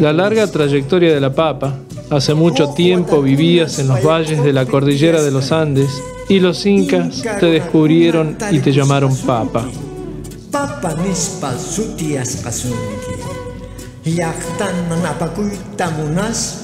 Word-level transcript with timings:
La 0.00 0.12
larga 0.12 0.46
trayectoria 0.46 1.12
de 1.12 1.20
la 1.20 1.34
papa. 1.34 1.74
Hace 2.10 2.34
mucho 2.34 2.70
tiempo 2.70 3.20
vivías 3.20 3.78
en 3.78 3.88
los 3.88 4.02
valles 4.02 4.42
de 4.42 4.52
la 4.52 4.66
cordillera 4.66 5.22
de 5.22 5.30
los 5.30 5.52
Andes 5.52 6.02
y 6.28 6.40
los 6.40 6.64
incas 6.64 7.22
te 7.40 7.46
descubrieron 7.46 8.36
y 8.50 8.60
te 8.60 8.72
llamaron 8.72 9.16
papa. 9.16 9.66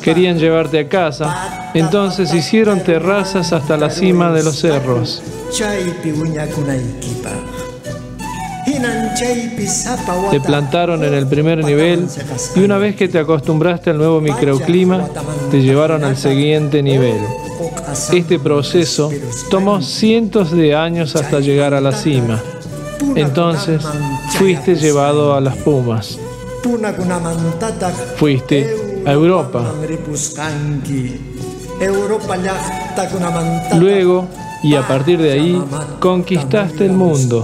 Querían 0.03 0.39
llevarte 0.39 0.79
a 0.79 0.89
casa, 0.89 1.71
entonces 1.75 2.33
hicieron 2.35 2.81
terrazas 2.85 3.53
hasta 3.53 3.77
la 3.77 3.91
cima 3.91 4.31
de 4.31 4.43
los 4.43 4.59
cerros. 4.59 5.23
Te 10.31 10.41
plantaron 10.41 11.05
en 11.05 11.15
el 11.15 11.27
primer 11.27 11.65
nivel 11.65 12.07
y 12.55 12.61
una 12.61 12.79
vez 12.79 12.97
que 12.97 13.09
te 13.09 13.19
acostumbraste 13.19 13.91
al 13.91 13.99
nuevo 13.99 14.21
microclima, 14.21 15.09
te 15.51 15.61
llevaron 15.61 16.05
al 16.05 16.17
siguiente 16.17 16.83
nivel. 16.83 17.19
Este 18.13 18.39
proceso 18.39 19.11
tomó 19.51 19.83
cientos 19.83 20.53
de 20.53 20.75
años 20.75 21.17
hasta 21.17 21.41
llegar 21.41 21.75
a 21.75 21.81
la 21.81 21.93
cima. 21.93 22.41
Entonces 23.17 23.83
fuiste 24.39 24.77
llevado 24.77 25.35
a 25.35 25.41
las 25.41 25.57
Pumas. 25.57 26.19
Fuiste 28.17 29.03
a 29.07 29.13
Europa. 29.13 29.73
Luego, 33.79 34.29
y 34.63 34.75
a 34.75 34.87
partir 34.87 35.19
de 35.21 35.33
ahí, 35.33 35.63
conquistaste 35.99 36.85
el 36.85 36.93
mundo. 36.93 37.43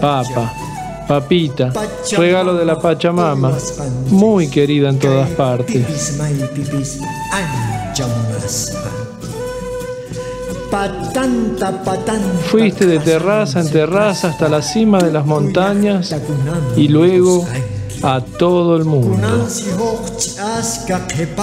Papa, 0.00 0.52
papita, 1.06 1.72
regalo 2.16 2.54
de 2.54 2.64
la 2.64 2.78
Pachamama, 2.78 3.52
muy 4.10 4.48
querida 4.48 4.90
en 4.90 4.98
todas 4.98 5.28
partes. 5.30 6.18
Fuiste 12.50 12.86
de 12.86 12.98
terraza 12.98 13.60
en 13.60 13.70
terraza 13.70 14.28
hasta 14.28 14.48
la 14.48 14.62
cima 14.62 14.98
de 14.98 15.12
las 15.12 15.24
montañas 15.24 16.14
y 16.76 16.88
luego 16.88 17.46
a 18.02 18.20
todo 18.20 18.76
el 18.76 18.84
mundo. 18.84 19.18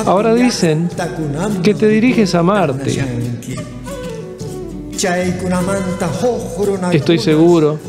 Ahora 0.05 0.33
dicen 0.33 0.89
que 1.63 1.73
te 1.73 1.87
diriges 1.87 2.35
a 2.35 2.43
Marte. 2.43 3.03
Estoy 6.91 7.19
seguro 7.19 7.79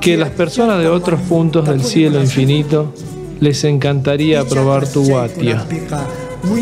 que 0.00 0.16
las 0.16 0.30
personas 0.30 0.78
de 0.78 0.88
otros 0.88 1.20
puntos 1.22 1.68
del 1.68 1.82
cielo 1.82 2.20
infinito 2.20 2.92
les 3.40 3.64
encantaría 3.64 4.44
probar 4.44 4.88
tu 4.88 5.04
guatia. 5.04 5.66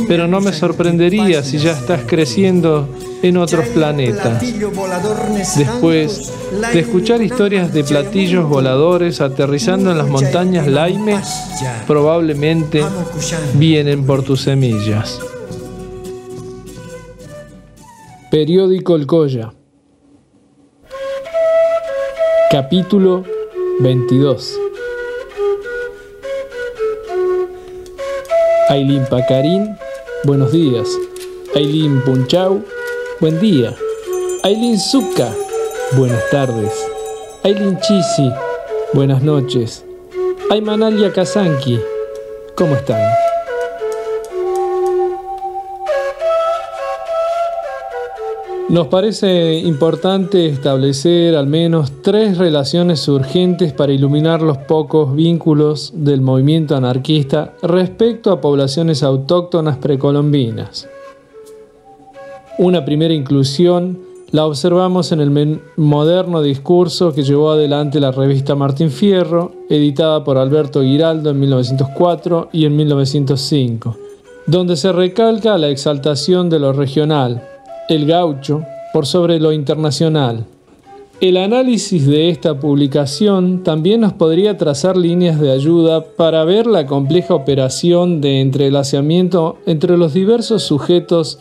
Pero 0.08 0.26
no 0.26 0.40
me 0.40 0.52
sorprendería 0.52 1.42
si 1.42 1.58
ya 1.58 1.72
estás 1.72 2.02
creciendo 2.06 2.88
en 3.22 3.36
otros 3.36 3.66
planetas. 3.68 4.42
Después 5.56 6.32
de 6.72 6.80
escuchar 6.80 7.22
historias 7.22 7.72
de 7.72 7.84
platillos 7.84 8.48
voladores 8.48 9.20
aterrizando 9.20 9.90
en 9.90 9.98
las 9.98 10.08
montañas 10.08 10.66
Laime, 10.66 11.20
probablemente 11.86 12.82
vienen 13.54 14.04
por 14.04 14.22
tus 14.22 14.42
semillas. 14.42 15.20
Periódico 18.30 18.96
El 18.96 19.06
Colla. 19.06 19.52
Capítulo 22.50 23.22
22. 23.78 24.58
Ailín 28.68 29.04
Pacarín, 29.08 29.76
buenos 30.24 30.50
días. 30.50 30.88
Ailín 31.54 32.00
Punchau, 32.00 32.64
buen 33.20 33.38
día. 33.38 33.72
Ailín 34.42 34.80
Zucca, 34.80 35.32
buenas 35.92 36.28
tardes. 36.30 36.72
Ailín 37.44 37.78
Chisi, 37.78 38.32
buenas 38.94 39.22
noches. 39.22 39.84
Aymanalia 40.50 41.12
Kazanki, 41.12 41.78
¿cómo 42.56 42.74
están? 42.74 43.00
Nos 48.70 48.86
parece 48.86 49.58
importante 49.58 50.46
establecer 50.46 51.34
al 51.34 51.48
menos 51.48 51.90
tres 52.02 52.38
relaciones 52.38 53.08
urgentes 53.08 53.72
para 53.72 53.92
iluminar 53.92 54.42
los 54.42 54.58
pocos 54.58 55.12
vínculos 55.12 55.92
del 55.92 56.20
movimiento 56.20 56.76
anarquista 56.76 57.52
respecto 57.62 58.30
a 58.30 58.40
poblaciones 58.40 59.02
autóctonas 59.02 59.78
precolombinas. 59.78 60.88
Una 62.58 62.84
primera 62.84 63.12
inclusión 63.12 63.98
la 64.30 64.46
observamos 64.46 65.10
en 65.10 65.20
el 65.20 65.60
moderno 65.76 66.40
discurso 66.40 67.12
que 67.12 67.24
llevó 67.24 67.50
adelante 67.50 67.98
la 67.98 68.12
revista 68.12 68.54
Martín 68.54 68.92
Fierro, 68.92 69.50
editada 69.68 70.22
por 70.22 70.38
Alberto 70.38 70.82
Giraldo 70.82 71.30
en 71.30 71.40
1904 71.40 72.50
y 72.52 72.66
en 72.66 72.76
1905, 72.76 73.96
donde 74.46 74.76
se 74.76 74.92
recalca 74.92 75.58
la 75.58 75.70
exaltación 75.70 76.48
de 76.48 76.60
lo 76.60 76.72
regional, 76.72 77.49
el 77.90 78.06
gaucho 78.06 78.62
por 78.92 79.04
sobre 79.04 79.38
lo 79.40 79.52
internacional. 79.52 80.46
El 81.20 81.36
análisis 81.36 82.06
de 82.06 82.30
esta 82.30 82.58
publicación 82.58 83.62
también 83.62 84.00
nos 84.00 84.14
podría 84.14 84.56
trazar 84.56 84.96
líneas 84.96 85.38
de 85.38 85.50
ayuda 85.50 86.02
para 86.16 86.44
ver 86.44 86.66
la 86.66 86.86
compleja 86.86 87.34
operación 87.34 88.22
de 88.22 88.40
entrelazamiento 88.40 89.58
entre 89.66 89.98
los 89.98 90.14
diversos 90.14 90.62
sujetos 90.62 91.38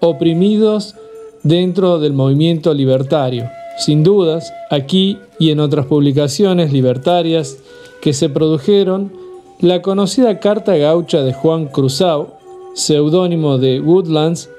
oprimidos 0.00 0.94
dentro 1.42 1.98
del 1.98 2.12
movimiento 2.12 2.72
libertario. 2.72 3.48
Sin 3.78 4.04
dudas, 4.04 4.52
aquí 4.70 5.18
y 5.38 5.50
en 5.50 5.60
otras 5.60 5.86
publicaciones 5.86 6.72
libertarias 6.72 7.58
que 8.00 8.12
se 8.12 8.28
produjeron, 8.28 9.12
la 9.60 9.82
conocida 9.82 10.38
Carta 10.38 10.76
Gaucha 10.76 11.22
de 11.22 11.32
Juan 11.32 11.66
Cruzao, 11.66 12.36
seudónimo 12.74 13.58
de 13.58 13.80
Woodlands, 13.80 14.50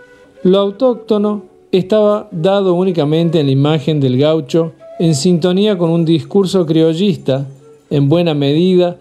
lo 0.44 0.60
autóctono 0.60 1.44
estaba 1.72 2.30
dado 2.32 2.74
únicamente 2.74 3.40
en 3.40 3.48
la 3.48 3.52
imagen 3.52 4.00
del 4.00 4.18
gaucho 4.18 4.74
en 5.00 5.16
sintonía 5.16 5.78
con 5.78 5.90
un 5.90 6.06
discurso 6.06 6.66
criollista, 6.66 7.48
en 7.90 8.10
buena 8.10 8.34
medida, 8.34 8.98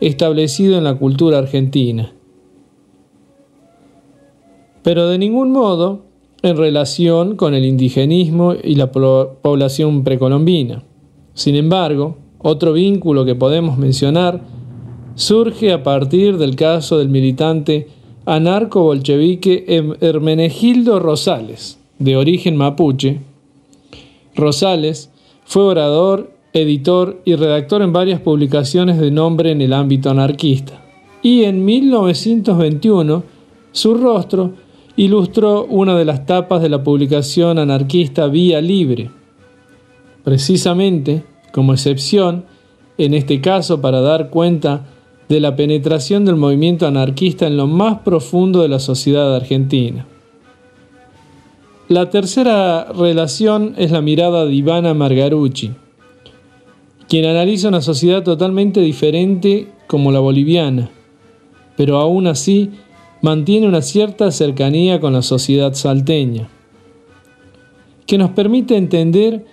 establecido 0.00 0.78
en 0.78 0.84
la 0.84 0.94
cultura 0.94 1.38
argentina. 1.38 2.12
Pero 4.82 5.08
de 5.08 5.18
ningún 5.18 5.52
modo 5.52 6.02
en 6.42 6.56
relación 6.56 7.36
con 7.36 7.54
el 7.54 7.64
indigenismo 7.64 8.54
y 8.54 8.74
la 8.74 8.92
población 8.92 10.04
precolombina. 10.04 10.82
Sin 11.32 11.54
embargo, 11.54 12.18
otro 12.38 12.74
vínculo 12.74 13.24
que 13.24 13.34
podemos 13.34 13.78
mencionar 13.78 14.42
surge 15.14 15.72
a 15.72 15.82
partir 15.82 16.36
del 16.36 16.56
caso 16.56 16.98
del 16.98 17.08
militante 17.08 17.88
anarco-bolchevique 18.26 19.64
Hermenegildo 20.00 20.98
Rosales, 20.98 21.78
de 21.98 22.16
origen 22.16 22.56
mapuche. 22.56 23.20
Rosales 24.34 25.10
fue 25.44 25.64
orador, 25.64 26.32
editor 26.52 27.20
y 27.24 27.34
redactor 27.36 27.82
en 27.82 27.92
varias 27.92 28.20
publicaciones 28.20 28.98
de 28.98 29.10
nombre 29.10 29.50
en 29.50 29.60
el 29.60 29.72
ámbito 29.72 30.10
anarquista. 30.10 30.82
Y 31.22 31.44
en 31.44 31.64
1921 31.64 33.22
su 33.72 33.94
rostro 33.94 34.52
ilustró 34.96 35.64
una 35.64 35.96
de 35.96 36.04
las 36.04 36.26
tapas 36.26 36.62
de 36.62 36.68
la 36.68 36.82
publicación 36.82 37.58
anarquista 37.58 38.28
Vía 38.28 38.60
Libre. 38.60 39.10
Precisamente, 40.22 41.24
como 41.52 41.72
excepción, 41.72 42.44
en 42.96 43.14
este 43.14 43.40
caso 43.40 43.80
para 43.80 44.00
dar 44.00 44.30
cuenta 44.30 44.86
de 45.28 45.40
la 45.40 45.56
penetración 45.56 46.24
del 46.24 46.36
movimiento 46.36 46.86
anarquista 46.86 47.46
en 47.46 47.56
lo 47.56 47.66
más 47.66 48.00
profundo 48.00 48.62
de 48.62 48.68
la 48.68 48.78
sociedad 48.78 49.34
argentina. 49.34 50.06
La 51.88 52.10
tercera 52.10 52.84
relación 52.92 53.74
es 53.76 53.90
la 53.90 54.00
mirada 54.00 54.46
de 54.46 54.54
Ivana 54.54 54.94
Margarucci, 54.94 55.72
quien 57.08 57.26
analiza 57.26 57.68
una 57.68 57.82
sociedad 57.82 58.22
totalmente 58.22 58.80
diferente 58.80 59.68
como 59.86 60.10
la 60.10 60.20
boliviana, 60.20 60.90
pero 61.76 61.98
aún 61.98 62.26
así 62.26 62.70
mantiene 63.20 63.68
una 63.68 63.82
cierta 63.82 64.30
cercanía 64.30 65.00
con 65.00 65.12
la 65.12 65.22
sociedad 65.22 65.74
salteña, 65.74 66.48
que 68.06 68.18
nos 68.18 68.30
permite 68.30 68.76
entender 68.76 69.44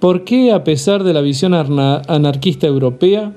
por 0.00 0.24
qué 0.24 0.52
a 0.52 0.64
pesar 0.64 1.04
de 1.04 1.12
la 1.12 1.20
visión 1.20 1.54
anarquista 1.54 2.66
europea, 2.66 3.34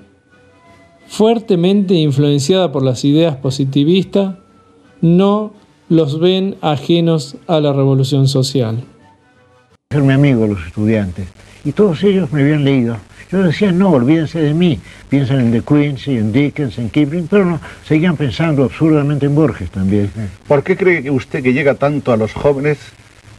fuertemente 1.07 1.93
influenciada 1.93 2.71
por 2.71 2.83
las 2.83 3.05
ideas 3.05 3.35
positivistas, 3.37 4.35
no 5.01 5.53
los 5.89 6.19
ven 6.19 6.55
ajenos 6.61 7.35
a 7.47 7.59
la 7.59 7.73
revolución 7.73 8.27
social. 8.27 8.83
Ser 9.91 10.01
mi 10.01 10.13
amigo 10.13 10.47
los 10.47 10.65
estudiantes 10.65 11.27
y 11.65 11.71
todos 11.71 12.03
ellos 12.03 12.31
me 12.31 12.41
habían 12.41 12.63
leído. 12.63 12.97
Yo 13.31 13.41
decía, 13.41 13.71
no, 13.71 13.89
olvídense 13.89 14.39
de 14.39 14.53
mí, 14.53 14.79
piensan 15.09 15.39
en 15.39 15.51
De 15.51 15.61
Quincy, 15.61 16.17
en 16.17 16.31
Dickens, 16.31 16.77
en 16.77 16.89
Kipling, 16.89 17.27
pero 17.27 17.45
no, 17.45 17.59
seguían 17.83 18.15
pensando 18.15 18.63
absurdamente 18.63 19.25
en 19.25 19.33
Borges 19.33 19.71
también. 19.71 20.11
¿Por 20.47 20.63
qué 20.63 20.77
cree 20.77 21.09
usted 21.09 21.41
que 21.41 21.51
llega 21.51 21.73
tanto 21.73 22.11
a 22.11 22.17
los 22.17 22.31
jóvenes 22.33 22.77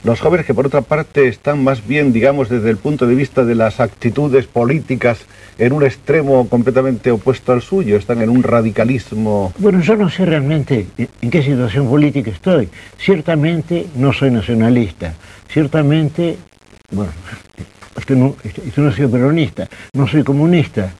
los 0.05 0.21
jóvenes 0.21 0.45
que 0.45 0.53
por 0.53 0.67
otra 0.67 0.83
parte 0.83 1.29
están 1.29 1.65
más 1.65 1.87
bien, 1.87 2.13
digamos, 2.13 2.51
desde 2.51 2.69
el 2.69 2.77
punto 2.77 3.07
de 3.07 3.15
vista 3.15 3.45
de 3.45 3.55
las 3.55 3.81
actitudes 3.81 4.47
políticas 4.47 5.25
en 5.59 5.73
un 5.73 5.83
extremo 5.83 6.47
completamente 6.49 7.11
opuesto 7.11 7.53
al 7.53 7.63
suyo, 7.63 7.97
están 7.97 8.21
en 8.21 8.29
un 8.29 8.43
radicalismo. 8.43 9.53
Bueno, 9.59 9.81
yo 9.81 9.97
no 9.97 10.11
sé 10.11 10.27
realmente 10.27 10.87
en 10.99 11.31
qué 11.31 11.43
situación 11.43 11.89
política 11.89 12.31
estoy. 12.31 12.69
Ciertamente 12.99 13.87
no 13.97 14.13
soy 14.13 14.31
nacionalista, 14.31 15.15
ciertamente, 15.49 16.37
bueno, 16.91 17.13
esto 17.97 18.15
no, 18.15 18.37
esto 18.45 18.83
no 18.83 18.93
soy 18.93 19.07
peronista, 19.07 19.69
no 19.95 20.07
soy 20.07 20.23
comunista. 20.23 20.93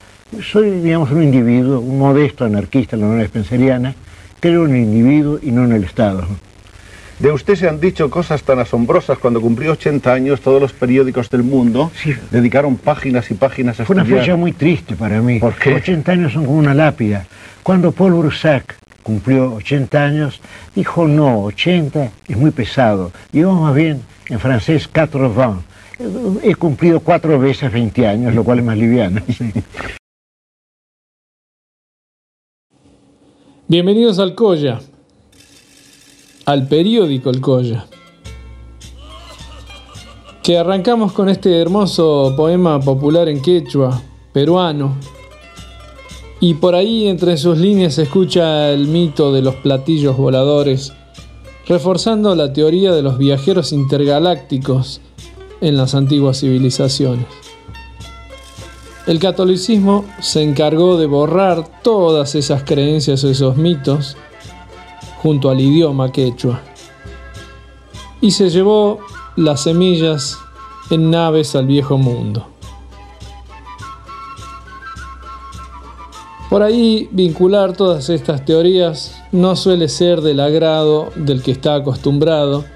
Soy, 0.43 0.81
digamos, 0.81 1.11
un 1.11 1.23
individuo, 1.23 1.79
un 1.79 1.99
modesto 1.99 2.45
anarquista 2.45 2.97
la 2.97 3.07
Unión 3.07 3.27
Spenceriana, 3.29 3.95
creo 4.41 4.65
en 4.65 4.75
el 4.75 4.83
individuo 4.83 5.39
y 5.43 5.51
no 5.51 5.65
en 5.65 5.73
el 5.73 5.85
Estado. 5.85 6.27
De 7.19 7.31
usted 7.31 7.55
se 7.55 7.69
han 7.69 7.81
dicho 7.81 8.11
cosas 8.11 8.43
tan 8.43 8.59
asombrosas. 8.59 9.19
Cuando 9.19 9.41
cumplió 9.41 9.73
80 9.73 10.13
años, 10.13 10.41
todos 10.41 10.61
los 10.61 10.73
periódicos 10.73 11.31
del 11.31 11.43
mundo 11.43 11.91
dedicaron 12.31 12.77
páginas 12.77 13.31
y 13.31 13.35
páginas 13.35 13.79
a 13.81 13.85
Fue 13.85 13.95
una 13.95 14.05
fecha 14.05 14.37
muy 14.37 14.53
triste 14.53 14.97
para 14.97 15.21
mí. 15.23 15.39
¿Por 15.39 15.55
qué? 15.55 15.75
80 15.75 16.13
años 16.13 16.33
son 16.33 16.45
como 16.47 16.59
una 16.59 16.75
lápida. 16.75 17.27
Cuando 17.63 17.93
Paul 17.93 18.15
Broussac 18.15 18.77
cumplió 19.03 19.55
80 19.55 20.03
años, 20.03 20.41
dijo 20.75 21.07
no, 21.07 21.45
80 21.45 22.11
es 22.29 22.37
muy 22.37 22.51
pesado. 22.51 23.13
Y 23.33 23.43
vamos 23.43 23.63
más 23.63 23.75
bien 23.75 24.03
en 24.29 24.41
francés 24.41 24.89
80. 24.89 25.63
He 26.43 26.55
cumplido 26.57 27.01
cuatro 27.01 27.39
veces 27.39 27.73
20 27.73 28.07
años, 28.07 28.35
lo 28.35 28.43
cual 28.43 28.59
es 28.59 28.65
más 28.65 28.77
liviano. 28.77 29.23
Bienvenidos 33.69 34.19
al 34.19 34.35
Coya, 34.35 34.81
al 36.45 36.69
periódico 36.69 37.31
El 37.31 37.41
Colla. 37.41 37.87
Que 40.43 40.59
arrancamos 40.59 41.13
con 41.13 41.29
este 41.29 41.59
hermoso 41.59 42.35
poema 42.37 42.79
popular 42.81 43.29
en 43.29 43.41
quechua, 43.41 44.03
peruano. 44.33 44.97
Y 46.41 46.55
por 46.55 46.75
ahí 46.75 47.09
entre 47.09 47.39
sus 47.39 47.57
líneas 47.57 47.95
se 47.95 48.03
escucha 48.03 48.71
el 48.71 48.89
mito 48.89 49.33
de 49.33 49.41
los 49.41 49.55
platillos 49.57 50.19
voladores, 50.19 50.93
reforzando 51.67 52.35
la 52.35 52.53
teoría 52.53 52.93
de 52.93 53.01
los 53.01 53.17
viajeros 53.17 53.73
intergalácticos 53.73 55.01
en 55.63 55.79
las 55.79 55.95
antiguas 55.95 56.41
civilizaciones. 56.41 57.27
El 59.07 59.19
catolicismo 59.19 60.05
se 60.21 60.43
encargó 60.43 60.99
de 60.99 61.07
borrar 61.07 61.83
todas 61.83 62.35
esas 62.35 62.65
creencias 62.65 63.25
o 63.25 63.31
esos 63.31 63.57
mitos 63.57 64.17
junto 65.25 65.49
al 65.49 65.59
idioma 65.59 66.13
quechua. 66.13 66.61
Y 68.21 68.31
se 68.33 68.51
llevó 68.51 68.99
las 69.37 69.63
semillas 69.63 70.39
en 70.91 71.11
naves 71.11 71.57
al 71.57 71.67
viejo 71.67 71.97
mundo. 71.97 72.47
Por 76.51 76.63
ahí 76.63 77.09
vincular 77.11 77.75
todas 77.75 78.11
estas 78.11 78.45
teorías 78.45 79.19
no 79.33 79.57
suele 79.57 79.89
ser 79.89 80.21
del 80.21 80.41
agrado 80.41 81.09
del 81.17 81.43
que 81.43 81.53
está 81.53 81.77
acostumbrado 81.77 82.67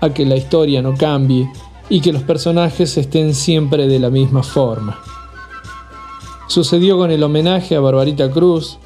a 0.00 0.08
que 0.14 0.24
la 0.24 0.36
historia 0.36 0.80
no 0.80 0.94
cambie 0.96 1.46
y 1.90 2.00
que 2.00 2.14
los 2.14 2.22
personajes 2.22 2.96
estén 2.96 3.34
siempre 3.34 3.86
de 3.86 3.98
la 3.98 4.08
misma 4.08 4.42
forma. 4.42 4.98
Sucedió 6.46 6.96
con 6.96 7.10
el 7.10 7.22
homenaje 7.22 7.76
a 7.76 7.80
Barbarita 7.80 8.30
Cruz 8.30 8.78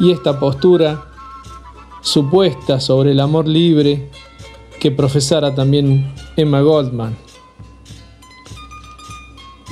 y 0.00 0.12
esta 0.12 0.40
postura 0.40 1.08
supuesta 2.00 2.80
sobre 2.80 3.12
el 3.12 3.20
amor 3.20 3.48
libre 3.48 4.08
que 4.80 4.90
profesara 4.90 5.54
también 5.54 6.12
Emma 6.36 6.60
Goldman. 6.60 7.16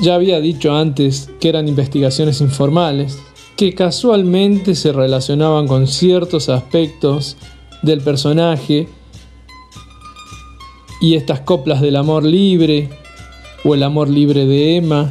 Ya 0.01 0.15
había 0.15 0.41
dicho 0.41 0.75
antes 0.75 1.31
que 1.41 1.49
eran 1.49 1.69
investigaciones 1.69 2.41
informales, 2.41 3.19
que 3.57 3.75
casualmente 3.75 4.75
se 4.75 4.93
relacionaban 4.93 5.67
con 5.67 5.87
ciertos 5.87 6.51
aspectos 6.51 7.37
del 7.83 8.03
personaje 8.03 8.89
y 11.01 11.15
estas 11.15 11.41
coplas 11.41 11.81
del 11.81 11.97
amor 11.97 12.25
libre, 12.25 12.91
o 13.65 13.75
el 13.75 13.83
amor 13.83 14.09
libre 14.09 14.47
de 14.47 14.77
Emma, 14.77 15.11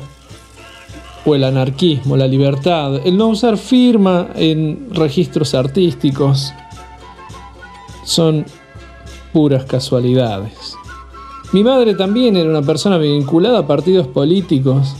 o 1.25 1.33
el 1.33 1.43
anarquismo, 1.43 2.15
la 2.15 2.27
libertad, 2.27 3.01
el 3.05 3.17
no 3.17 3.29
usar 3.29 3.57
firma 3.57 4.29
en 4.35 4.89
registros 4.91 5.55
artísticos, 5.55 6.53
son 8.05 8.45
puras 9.33 9.65
casualidades. 9.65 10.77
Mi 11.51 11.63
madre 11.63 11.95
también 11.95 12.37
era 12.37 12.49
una 12.49 12.61
persona 12.61 12.97
vinculada 12.97 13.59
a 13.59 13.67
partidos 13.67 14.07
políticos, 14.07 14.95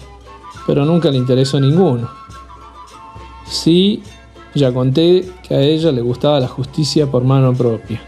pero 0.67 0.83
nunca 0.83 1.09
le 1.09 1.17
interesó 1.17 1.59
ninguno. 1.59 2.09
Sí, 3.45 4.03
ya 4.53 4.73
conté 4.73 5.29
que 5.47 5.55
a 5.55 5.61
ella 5.61 5.91
le 5.91 6.01
gustaba 6.01 6.39
la 6.39 6.47
justicia 6.47 7.09
por 7.09 7.23
mano 7.23 7.53
propia, 7.53 8.01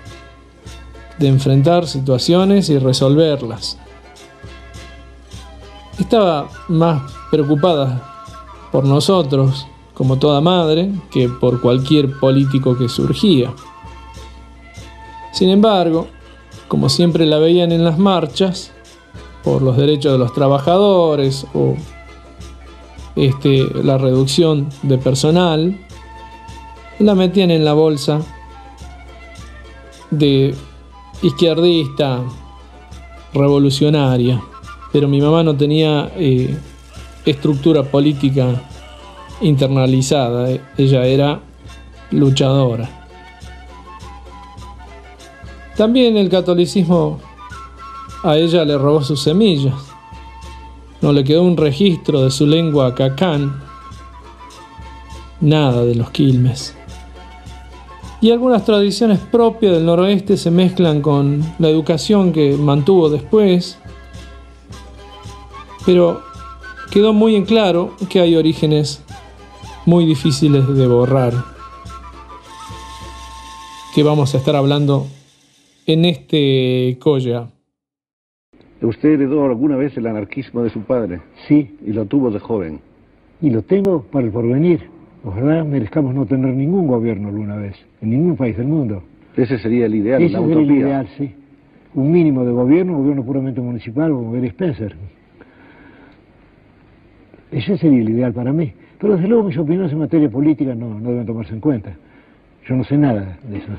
de 1.17 1.27
enfrentar 1.27 1.87
situaciones 1.87 2.69
y 2.69 2.79
resolverlas. 2.79 3.77
Estaba 5.99 6.49
más 6.67 7.11
preocupada 7.31 8.29
por 8.71 8.85
nosotros, 8.85 9.67
como 9.93 10.17
toda 10.17 10.41
madre, 10.41 10.91
que 11.11 11.27
por 11.27 11.59
cualquier 11.59 12.19
político 12.19 12.77
que 12.77 12.87
surgía. 12.87 13.51
Sin 15.37 15.49
embargo, 15.49 16.07
como 16.67 16.89
siempre 16.89 17.27
la 17.27 17.37
veían 17.37 17.71
en 17.71 17.83
las 17.83 17.99
marchas, 17.99 18.71
por 19.43 19.61
los 19.61 19.77
derechos 19.77 20.13
de 20.13 20.17
los 20.17 20.33
trabajadores 20.33 21.45
o 21.53 21.75
este, 23.15 23.67
la 23.83 23.99
reducción 23.99 24.67
de 24.81 24.97
personal, 24.97 25.79
la 26.97 27.13
metían 27.13 27.51
en 27.51 27.63
la 27.63 27.73
bolsa 27.73 28.19
de 30.09 30.55
izquierdista, 31.21 32.23
revolucionaria, 33.31 34.41
pero 34.91 35.07
mi 35.07 35.21
mamá 35.21 35.43
no 35.43 35.55
tenía 35.55 36.11
eh, 36.15 36.57
estructura 37.27 37.83
política 37.83 38.59
internalizada, 39.41 40.49
ella 40.79 41.05
era 41.05 41.39
luchadora. 42.09 42.96
También 45.77 46.17
el 46.17 46.27
catolicismo 46.27 47.19
a 48.23 48.35
ella 48.35 48.65
le 48.65 48.79
robó 48.79 49.03
sus 49.03 49.21
semillas. 49.21 49.75
No 51.01 51.13
le 51.13 51.23
quedó 51.23 51.43
un 51.43 51.55
registro 51.55 52.23
de 52.23 52.31
su 52.31 52.47
lengua 52.47 52.95
cacán, 52.95 53.61
nada 55.39 55.85
de 55.85 55.93
los 55.93 56.09
quilmes. 56.09 56.75
Y 58.21 58.31
algunas 58.31 58.65
tradiciones 58.65 59.19
propias 59.19 59.73
del 59.73 59.85
noroeste 59.85 60.35
se 60.35 60.49
mezclan 60.49 61.03
con 61.03 61.43
la 61.59 61.69
educación 61.69 62.33
que 62.33 62.57
mantuvo 62.57 63.09
después, 63.11 63.77
pero 65.85 66.23
quedó 66.89 67.13
muy 67.13 67.35
en 67.35 67.45
claro 67.45 67.95
que 68.09 68.19
hay 68.19 68.35
orígenes 68.35 69.03
muy 69.85 70.07
difíciles 70.07 70.67
de 70.67 70.87
borrar, 70.87 71.35
que 73.93 74.01
vamos 74.01 74.33
a 74.33 74.39
estar 74.39 74.55
hablando 74.55 75.05
en 75.87 76.03
este 76.05 76.97
Colla. 76.99 77.47
¿Usted 78.81 79.13
heredó 79.13 79.45
alguna 79.45 79.77
vez 79.77 79.97
el 79.97 80.05
anarquismo 80.05 80.61
de 80.61 80.69
su 80.69 80.81
padre? 80.81 81.21
Sí. 81.47 81.77
Y 81.85 81.93
lo 81.93 82.05
tuvo 82.05 82.29
de 82.29 82.39
joven. 82.39 82.79
Y 83.41 83.49
lo 83.49 83.63
tengo 83.63 84.03
para 84.03 84.25
el 84.25 84.31
porvenir. 84.31 84.81
Ojalá 85.23 85.63
merezcamos 85.63 86.13
no 86.13 86.25
tener 86.25 86.53
ningún 86.53 86.87
gobierno 86.87 87.29
alguna 87.29 87.55
vez, 87.55 87.75
en 88.01 88.11
ningún 88.11 88.35
país 88.35 88.55
del 88.55 88.67
mundo. 88.67 89.01
Ese 89.35 89.57
sería 89.57 89.87
el 89.87 89.95
ideal, 89.95 90.21
Ese 90.21 90.37
sería 90.37 90.59
el 90.59 90.71
ideal, 90.71 91.07
sí. 91.17 91.31
Un 91.95 92.11
mínimo 92.11 92.43
de 92.43 92.51
gobierno, 92.51 92.93
un 92.93 92.99
gobierno 92.99 93.25
puramente 93.25 93.61
municipal, 93.61 94.11
como 94.11 94.31
Gary 94.33 94.47
Spencer. 94.47 94.95
Ese 97.51 97.77
sería 97.77 98.01
el 98.01 98.09
ideal 98.09 98.33
para 98.33 98.51
mí. 98.51 98.73
Pero 98.99 99.15
desde 99.15 99.27
luego 99.27 99.43
mis 99.43 99.57
opiniones 99.57 99.91
en 99.91 99.99
materia 99.99 100.29
política 100.29 100.75
no, 100.75 100.99
no 100.99 101.09
deben 101.09 101.25
tomarse 101.25 101.53
en 101.53 101.61
cuenta. 101.61 101.95
Yo 102.67 102.75
no 102.75 102.83
sé 102.83 102.97
nada 102.97 103.39
de 103.49 103.57
eso. 103.57 103.71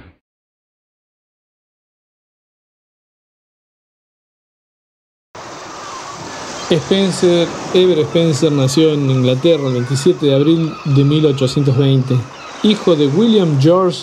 Spencer, 6.71 7.49
Ever 7.73 8.01
Spencer 8.01 8.53
nació 8.53 8.93
en 8.93 9.11
Inglaterra 9.11 9.69
el 9.69 9.73
27 9.73 10.27
de 10.27 10.35
abril 10.35 10.71
de 10.85 11.03
1820, 11.03 12.15
hijo 12.63 12.95
de 12.95 13.07
William 13.07 13.59
George 13.59 14.01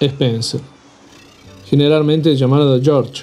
Spencer, 0.00 0.60
generalmente 1.66 2.34
llamado 2.34 2.80
George. 2.82 3.22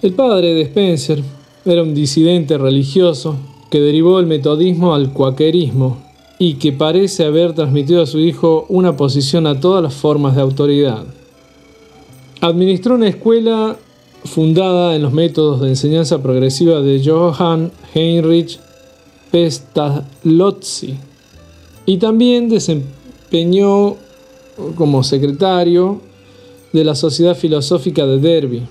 El 0.00 0.14
padre 0.14 0.54
de 0.54 0.62
Spencer 0.62 1.22
era 1.66 1.82
un 1.82 1.94
disidente 1.94 2.56
religioso 2.56 3.36
que 3.70 3.80
derivó 3.80 4.18
el 4.18 4.24
metodismo 4.24 4.94
al 4.94 5.12
cuaquerismo 5.12 6.02
y 6.38 6.54
que 6.54 6.72
parece 6.72 7.26
haber 7.26 7.52
transmitido 7.54 8.00
a 8.02 8.06
su 8.06 8.18
hijo 8.18 8.64
una 8.70 8.96
posición 8.96 9.46
a 9.46 9.60
todas 9.60 9.82
las 9.82 9.92
formas 9.92 10.36
de 10.36 10.40
autoridad. 10.40 11.04
Administró 12.40 12.94
una 12.94 13.08
escuela 13.08 13.76
fundada 14.24 14.94
en 14.94 15.02
los 15.02 15.12
métodos 15.12 15.60
de 15.60 15.68
enseñanza 15.68 16.22
progresiva 16.22 16.80
de 16.80 17.02
Johann 17.04 17.72
Heinrich 17.94 18.58
Pestalozzi 19.30 20.94
y 21.86 21.96
también 21.98 22.48
desempeñó 22.48 23.96
como 24.76 25.02
secretario 25.02 26.00
de 26.72 26.84
la 26.84 26.94
Sociedad 26.94 27.36
Filosófica 27.36 28.06
de 28.06 28.18
Derby, 28.18 28.62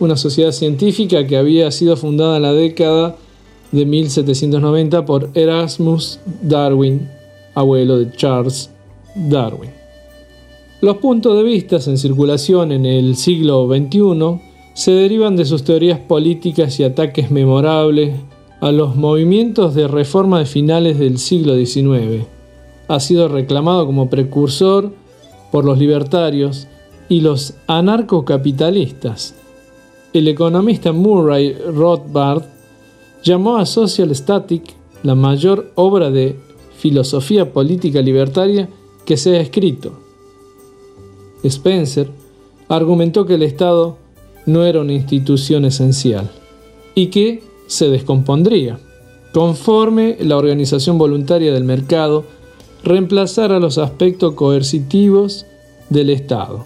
una 0.00 0.16
sociedad 0.16 0.52
científica 0.52 1.26
que 1.26 1.36
había 1.36 1.70
sido 1.70 1.96
fundada 1.96 2.36
en 2.36 2.42
la 2.42 2.52
década 2.52 3.16
de 3.72 3.84
1790 3.84 5.04
por 5.04 5.30
Erasmus 5.34 6.20
Darwin, 6.42 7.08
abuelo 7.54 7.98
de 7.98 8.10
Charles 8.12 8.70
Darwin. 9.14 9.70
Los 10.80 10.98
puntos 10.98 11.36
de 11.36 11.42
vista 11.42 11.76
en 11.86 11.98
circulación 11.98 12.72
en 12.72 12.86
el 12.86 13.16
siglo 13.16 13.68
XXI 13.68 14.47
se 14.78 14.92
derivan 14.92 15.34
de 15.34 15.44
sus 15.44 15.64
teorías 15.64 15.98
políticas 15.98 16.78
y 16.78 16.84
ataques 16.84 17.32
memorables 17.32 18.14
a 18.60 18.70
los 18.70 18.94
movimientos 18.94 19.74
de 19.74 19.88
reforma 19.88 20.38
de 20.38 20.46
finales 20.46 21.00
del 21.00 21.18
siglo 21.18 21.56
XIX. 21.56 22.26
Ha 22.86 23.00
sido 23.00 23.26
reclamado 23.26 23.86
como 23.86 24.08
precursor 24.08 24.92
por 25.50 25.64
los 25.64 25.78
libertarios 25.78 26.68
y 27.08 27.22
los 27.22 27.54
anarcocapitalistas. 27.66 29.34
El 30.12 30.28
economista 30.28 30.92
Murray 30.92 31.54
Rothbard 31.54 32.44
llamó 33.24 33.56
a 33.56 33.66
Social 33.66 34.14
Static 34.14 34.62
la 35.02 35.16
mayor 35.16 35.72
obra 35.74 36.12
de 36.12 36.36
filosofía 36.76 37.52
política 37.52 38.00
libertaria 38.00 38.68
que 39.04 39.16
se 39.16 39.38
ha 39.38 39.40
escrito. 39.40 39.98
Spencer 41.42 42.08
argumentó 42.68 43.26
que 43.26 43.34
el 43.34 43.42
Estado 43.42 43.96
no 44.48 44.64
era 44.64 44.80
una 44.80 44.94
institución 44.94 45.66
esencial 45.66 46.30
y 46.94 47.08
que 47.08 47.42
se 47.66 47.90
descompondría 47.90 48.78
conforme 49.32 50.16
la 50.20 50.38
organización 50.38 50.96
voluntaria 50.96 51.52
del 51.52 51.64
mercado 51.64 52.24
reemplazara 52.82 53.60
los 53.60 53.76
aspectos 53.76 54.32
coercitivos 54.32 55.44
del 55.90 56.08
Estado. 56.08 56.64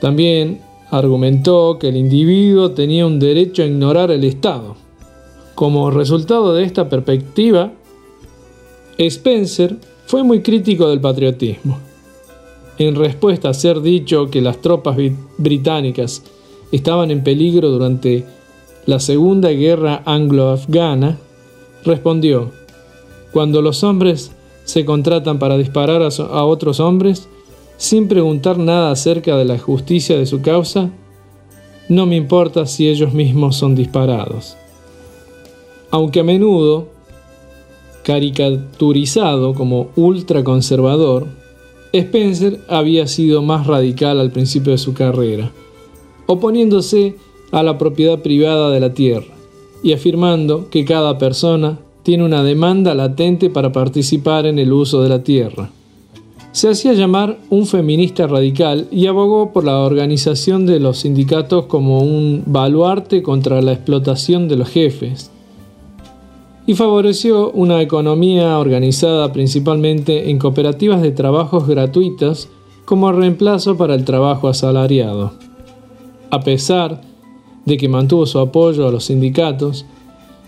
También 0.00 0.60
argumentó 0.90 1.78
que 1.80 1.88
el 1.88 1.96
individuo 1.96 2.70
tenía 2.70 3.04
un 3.04 3.18
derecho 3.18 3.64
a 3.64 3.66
ignorar 3.66 4.12
el 4.12 4.22
Estado. 4.22 4.76
Como 5.56 5.90
resultado 5.90 6.54
de 6.54 6.62
esta 6.62 6.88
perspectiva, 6.88 7.72
Spencer 8.98 9.76
fue 10.06 10.22
muy 10.22 10.42
crítico 10.42 10.88
del 10.88 11.00
patriotismo. 11.00 11.85
En 12.78 12.94
respuesta 12.94 13.48
a 13.48 13.54
ser 13.54 13.80
dicho 13.80 14.30
que 14.30 14.42
las 14.42 14.60
tropas 14.60 14.98
británicas 15.38 16.22
estaban 16.72 17.10
en 17.10 17.24
peligro 17.24 17.70
durante 17.70 18.24
la 18.84 19.00
Segunda 19.00 19.50
Guerra 19.50 20.02
Anglo-Afgana, 20.04 21.18
respondió, 21.84 22.50
cuando 23.32 23.62
los 23.62 23.82
hombres 23.82 24.32
se 24.64 24.84
contratan 24.84 25.38
para 25.38 25.56
disparar 25.56 26.02
a, 26.02 26.44
otros 26.44 26.80
hombres, 26.80 27.28
sin 27.78 28.08
preguntar 28.08 28.58
nada 28.58 28.90
acerca 28.90 29.36
de 29.36 29.44
la 29.44 29.58
justicia 29.58 30.18
de 30.18 30.26
su 30.26 30.42
causa, 30.42 30.90
no 31.88 32.04
me 32.04 32.16
importa 32.16 32.66
si 32.66 32.88
ellos 32.88 33.12
mismos 33.14 33.56
son 33.56 33.74
disparados. 33.74 34.56
Aunque 35.90 36.20
a 36.20 36.24
menudo 36.24 36.88
caricaturizado 38.02 39.54
como 39.54 39.88
ultraconservador, 39.96 41.26
Spencer 41.92 42.60
había 42.68 43.06
sido 43.06 43.42
más 43.42 43.66
radical 43.66 44.20
al 44.20 44.30
principio 44.30 44.72
de 44.72 44.78
su 44.78 44.94
carrera, 44.94 45.50
oponiéndose 46.26 47.16
a 47.52 47.62
la 47.62 47.78
propiedad 47.78 48.20
privada 48.20 48.70
de 48.70 48.80
la 48.80 48.92
tierra 48.92 49.34
y 49.82 49.92
afirmando 49.92 50.68
que 50.70 50.84
cada 50.84 51.18
persona 51.18 51.78
tiene 52.02 52.24
una 52.24 52.42
demanda 52.42 52.94
latente 52.94 53.50
para 53.50 53.72
participar 53.72 54.46
en 54.46 54.58
el 54.58 54.72
uso 54.72 55.02
de 55.02 55.08
la 55.08 55.22
tierra. 55.22 55.70
Se 56.52 56.70
hacía 56.70 56.94
llamar 56.94 57.38
un 57.50 57.66
feminista 57.66 58.26
radical 58.26 58.88
y 58.90 59.06
abogó 59.06 59.52
por 59.52 59.64
la 59.64 59.78
organización 59.80 60.64
de 60.64 60.80
los 60.80 61.00
sindicatos 61.00 61.66
como 61.66 62.00
un 62.00 62.44
baluarte 62.46 63.22
contra 63.22 63.60
la 63.60 63.72
explotación 63.72 64.48
de 64.48 64.56
los 64.56 64.70
jefes, 64.70 65.30
y 66.66 66.74
favoreció 66.74 67.52
una 67.52 67.80
economía 67.80 68.58
organizada 68.58 69.32
principalmente 69.32 70.30
en 70.30 70.38
cooperativas 70.38 71.00
de 71.00 71.12
trabajos 71.12 71.68
gratuitas 71.68 72.48
como 72.84 73.12
reemplazo 73.12 73.76
para 73.76 73.94
el 73.94 74.04
trabajo 74.04 74.48
asalariado. 74.48 75.32
A 76.30 76.40
pesar 76.40 77.02
de 77.64 77.76
que 77.76 77.88
mantuvo 77.88 78.26
su 78.26 78.38
apoyo 78.40 78.86
a 78.86 78.90
los 78.90 79.04
sindicatos, 79.04 79.86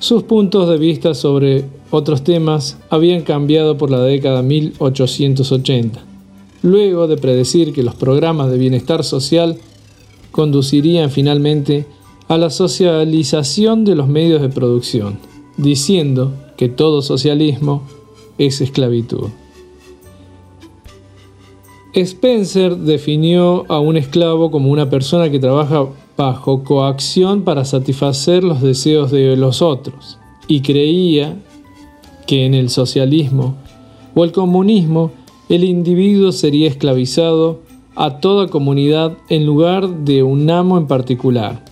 sus 0.01 0.25
puntos 0.25 0.69
de 0.69 0.77
vista 0.77 1.15
sobre 1.15 1.65
otros 1.91 2.23
temas 2.23 2.79
habían 2.91 3.23
cambiado 3.23 3.77
por 3.77 3.91
la 3.91 4.01
década 4.01 4.43
1880, 4.43 6.01
luego 6.63 7.07
de 7.07 7.17
predecir 7.17 7.73
que 7.73 7.83
los 7.83 7.95
programas 7.95 8.51
de 8.51 8.59
bienestar 8.59 9.05
social 9.05 9.57
conducirían 10.31 11.11
finalmente 11.11 11.87
a 12.29 12.37
la 12.39 12.51
socialización 12.51 13.85
de 13.85 13.95
los 13.97 14.07
medios 14.07 14.43
de 14.43 14.51
producción, 14.51 15.19
diciendo 15.59 16.33
que 16.57 16.69
todo 16.69 17.03
socialismo 17.03 17.83
es 18.39 18.61
esclavitud. 18.63 19.29
Spencer 21.93 22.77
definió 22.77 23.65
a 23.69 23.81
un 23.81 23.97
esclavo 23.97 24.51
como 24.51 24.71
una 24.71 24.89
persona 24.89 25.31
que 25.31 25.39
trabaja 25.39 25.87
bajo 26.17 26.65
coacción 26.65 27.43
para 27.43 27.65
satisfacer 27.65 28.45
los 28.45 28.63
deseos 28.63 29.11
de 29.11 29.37
los 29.37 29.63
otros 29.63 30.19
y 30.47 30.63
creía 30.63 31.37
que 32.27 32.45
en 32.45 32.55
el 32.55 32.71
socialismo 32.71 33.57
o 34.15 34.25
el 34.25 34.33
comunismo 34.33 35.13
el 35.49 35.65
individuo 35.65 36.33
sería 36.33 36.69
esclavizado 36.69 37.61
a 37.95 38.21
toda 38.21 38.49
comunidad 38.49 39.17
en 39.29 39.47
lugar 39.47 40.05
de 40.05 40.23
un 40.23 40.49
amo 40.51 40.79
en 40.79 40.87
particular. 40.87 41.65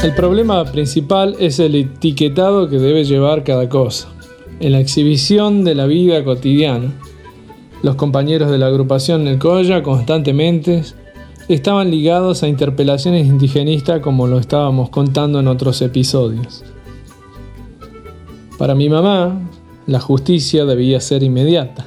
El 0.00 0.14
problema 0.14 0.64
principal 0.64 1.34
es 1.40 1.58
el 1.58 1.74
etiquetado 1.74 2.68
que 2.68 2.78
debe 2.78 3.02
llevar 3.02 3.42
cada 3.42 3.68
cosa. 3.68 4.06
En 4.60 4.70
la 4.70 4.78
exhibición 4.78 5.64
de 5.64 5.74
la 5.74 5.86
vida 5.86 6.22
cotidiana, 6.22 6.92
los 7.82 7.96
compañeros 7.96 8.48
de 8.48 8.58
la 8.58 8.68
agrupación 8.68 9.26
El 9.26 9.40
Colla 9.40 9.82
constantemente 9.82 10.84
estaban 11.48 11.90
ligados 11.90 12.44
a 12.44 12.48
interpelaciones 12.48 13.26
indigenistas 13.26 14.00
como 14.00 14.28
lo 14.28 14.38
estábamos 14.38 14.88
contando 14.90 15.40
en 15.40 15.48
otros 15.48 15.82
episodios. 15.82 16.62
Para 18.56 18.76
mi 18.76 18.88
mamá, 18.88 19.50
la 19.88 19.98
justicia 19.98 20.64
debía 20.64 21.00
ser 21.00 21.24
inmediata. 21.24 21.86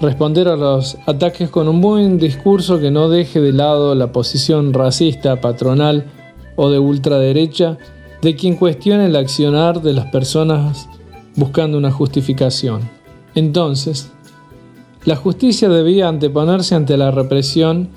Responder 0.00 0.48
a 0.48 0.56
los 0.56 0.98
ataques 1.06 1.50
con 1.50 1.68
un 1.68 1.80
buen 1.80 2.18
discurso 2.18 2.80
que 2.80 2.90
no 2.90 3.08
deje 3.08 3.40
de 3.40 3.52
lado 3.52 3.94
la 3.94 4.10
posición 4.10 4.72
racista, 4.72 5.40
patronal 5.40 6.10
o 6.56 6.70
de 6.70 6.78
ultraderecha 6.78 7.78
de 8.22 8.34
quien 8.34 8.56
cuestiona 8.56 9.06
el 9.06 9.14
accionar 9.14 9.82
de 9.82 9.92
las 9.92 10.06
personas 10.06 10.88
buscando 11.36 11.78
una 11.78 11.92
justificación. 11.92 12.80
Entonces, 13.34 14.10
la 15.04 15.16
justicia 15.16 15.68
debía 15.68 16.08
anteponerse 16.08 16.74
ante 16.74 16.96
la 16.96 17.10
represión 17.10 17.90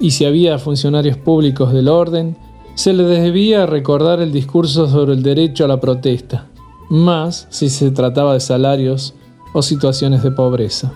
y 0.00 0.10
si 0.10 0.24
había 0.24 0.58
funcionarios 0.58 1.16
públicos 1.16 1.72
del 1.72 1.88
orden, 1.88 2.36
se 2.74 2.92
les 2.92 3.06
debía 3.06 3.66
recordar 3.66 4.20
el 4.20 4.32
discurso 4.32 4.88
sobre 4.88 5.12
el 5.12 5.22
derecho 5.22 5.64
a 5.64 5.68
la 5.68 5.78
protesta, 5.78 6.48
más 6.88 7.46
si 7.50 7.68
se 7.68 7.90
trataba 7.90 8.34
de 8.34 8.40
salarios 8.40 9.14
o 9.52 9.62
situaciones 9.62 10.22
de 10.22 10.32
pobreza. 10.32 10.92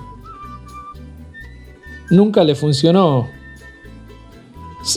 Nunca 2.11 2.43
le 2.43 2.55
funcionó 2.55 3.27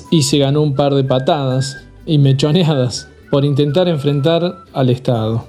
y 0.10 0.24
se 0.24 0.38
ganó 0.38 0.62
un 0.62 0.76
par 0.76 0.94
de 0.94 1.04
patadas, 1.04 1.78
y 2.10 2.18
mechoneadas 2.18 3.08
por 3.30 3.46
intentar 3.46 3.88
enfrentar 3.88 4.64
al 4.74 4.90
Estado. 4.90 5.46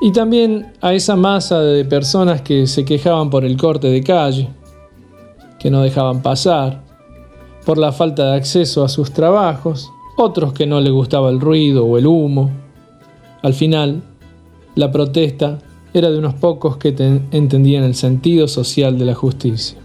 Y 0.00 0.10
también 0.10 0.72
a 0.80 0.94
esa 0.94 1.16
masa 1.16 1.60
de 1.60 1.84
personas 1.84 2.40
que 2.40 2.66
se 2.66 2.86
quejaban 2.86 3.28
por 3.28 3.44
el 3.44 3.58
corte 3.58 3.88
de 3.88 4.02
calle, 4.02 4.48
que 5.58 5.70
no 5.70 5.82
dejaban 5.82 6.22
pasar, 6.22 6.82
por 7.66 7.76
la 7.76 7.92
falta 7.92 8.30
de 8.30 8.36
acceso 8.36 8.82
a 8.82 8.88
sus 8.88 9.12
trabajos, 9.12 9.90
otros 10.16 10.54
que 10.54 10.66
no 10.66 10.80
les 10.80 10.92
gustaba 10.92 11.28
el 11.28 11.40
ruido 11.40 11.84
o 11.84 11.98
el 11.98 12.06
humo. 12.06 12.50
Al 13.42 13.52
final, 13.52 14.02
La 14.74 14.90
protesta 14.90 15.58
era 15.92 16.10
de 16.10 16.18
unos 16.18 16.32
pocos 16.32 16.78
que 16.78 16.94
entendían 17.30 17.84
el 17.84 17.94
sentido 17.94 18.48
social 18.48 18.98
de 18.98 19.04
la 19.04 19.14
justicia. 19.14 19.76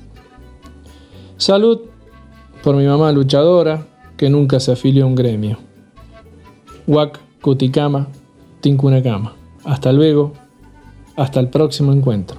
Salud 1.36 1.82
por 2.64 2.78
mi 2.78 2.86
mamá 2.86 3.12
luchadora, 3.12 3.86
que 4.18 4.30
nunca 4.30 4.60
se 4.60 4.72
afilió 4.72 5.06
a 5.06 5.08
un 5.08 5.16
gremio. 5.16 5.58
Wak 6.88 7.20
Kutikama, 7.42 8.08
Tinkunakama. 8.62 9.34
Hasta 9.64 9.92
luego, 9.94 10.34
hasta 11.16 11.40
el 11.40 11.50
próximo 11.50 11.94
encuentro. 11.94 12.38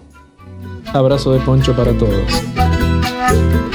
Abrazo 0.93 1.33
de 1.33 1.41
poncho 1.41 1.75
para 1.75 1.93
todos. 1.97 3.68